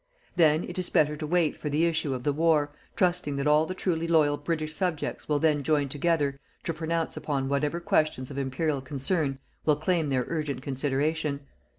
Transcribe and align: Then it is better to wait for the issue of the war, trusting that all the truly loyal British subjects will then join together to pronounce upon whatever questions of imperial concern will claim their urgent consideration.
Then 0.35 0.63
it 0.63 0.79
is 0.79 0.89
better 0.89 1.15
to 1.15 1.27
wait 1.27 1.59
for 1.59 1.69
the 1.69 1.85
issue 1.85 2.15
of 2.15 2.23
the 2.23 2.33
war, 2.33 2.71
trusting 2.95 3.35
that 3.35 3.45
all 3.45 3.67
the 3.67 3.75
truly 3.75 4.07
loyal 4.07 4.35
British 4.35 4.73
subjects 4.73 5.29
will 5.29 5.37
then 5.37 5.61
join 5.61 5.89
together 5.89 6.39
to 6.63 6.73
pronounce 6.73 7.15
upon 7.17 7.47
whatever 7.49 7.79
questions 7.79 8.31
of 8.31 8.37
imperial 8.39 8.81
concern 8.81 9.37
will 9.63 9.75
claim 9.75 10.09
their 10.09 10.25
urgent 10.27 10.63
consideration. 10.63 11.41